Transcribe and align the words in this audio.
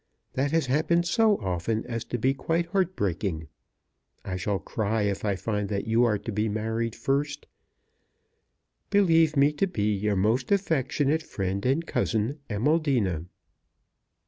That 0.33 0.49
has 0.49 0.65
happened 0.65 1.05
so 1.05 1.37
often 1.41 1.85
as 1.85 2.03
to 2.05 2.17
be 2.17 2.33
quite 2.33 2.65
heart 2.69 2.95
breaking. 2.95 3.47
I 4.25 4.35
shall 4.35 4.57
cry 4.57 5.03
if 5.03 5.23
I 5.23 5.35
find 5.35 5.69
that 5.69 5.85
you 5.85 6.05
are 6.05 6.17
to 6.17 6.31
be 6.31 6.49
married 6.49 6.95
first. 6.95 7.45
Believe 8.89 9.37
me 9.37 9.53
to 9.53 9.67
be 9.67 9.93
Your 9.95 10.15
most 10.15 10.51
affectionate 10.51 11.21
friend 11.21 11.63
and 11.67 11.85
cousin, 11.85 12.39
AMALDINA. 12.49 13.25